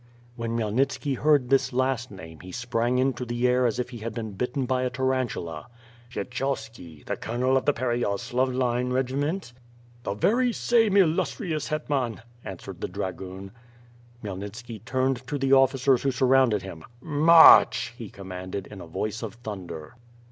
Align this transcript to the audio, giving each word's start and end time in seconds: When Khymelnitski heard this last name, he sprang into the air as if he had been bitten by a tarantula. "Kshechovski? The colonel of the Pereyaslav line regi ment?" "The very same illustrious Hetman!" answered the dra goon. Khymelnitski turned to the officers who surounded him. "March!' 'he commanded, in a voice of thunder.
When 0.35 0.57
Khymelnitski 0.57 1.17
heard 1.17 1.47
this 1.51 1.71
last 1.71 2.09
name, 2.09 2.39
he 2.39 2.51
sprang 2.51 2.97
into 2.97 3.23
the 3.23 3.47
air 3.47 3.67
as 3.67 3.77
if 3.77 3.91
he 3.91 3.99
had 3.99 4.15
been 4.15 4.31
bitten 4.31 4.65
by 4.65 4.81
a 4.81 4.89
tarantula. 4.89 5.67
"Kshechovski? 6.09 7.05
The 7.05 7.15
colonel 7.15 7.55
of 7.55 7.65
the 7.65 7.73
Pereyaslav 7.73 8.51
line 8.51 8.89
regi 8.89 9.15
ment?" 9.15 9.53
"The 10.01 10.15
very 10.15 10.53
same 10.53 10.97
illustrious 10.97 11.67
Hetman!" 11.67 12.21
answered 12.43 12.81
the 12.81 12.87
dra 12.87 13.13
goon. 13.13 13.51
Khymelnitski 14.23 14.83
turned 14.85 15.17
to 15.27 15.37
the 15.37 15.53
officers 15.53 16.01
who 16.01 16.09
surounded 16.09 16.63
him. 16.63 16.83
"March!' 16.99 17.93
'he 17.95 18.09
commanded, 18.09 18.65
in 18.71 18.81
a 18.81 18.87
voice 18.87 19.21
of 19.21 19.35
thunder. 19.35 19.97